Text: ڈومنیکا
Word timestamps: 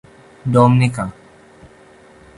ڈومنیکا 0.51 1.05